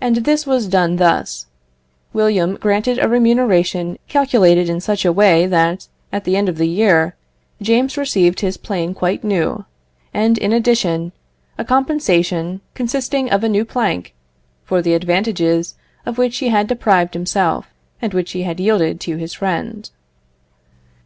[0.00, 1.44] And this was done thus:
[2.14, 6.64] William granted a remuneration calculated in such a way that, at the end of the
[6.66, 7.16] year,
[7.60, 9.66] James received his plane quite new,
[10.14, 11.12] and in addition,
[11.58, 14.14] a compensation, consisting of a new plank,
[14.64, 15.74] for the advantages
[16.06, 17.66] of which he had deprived himself,
[18.00, 19.90] and which he had yielded to his friend.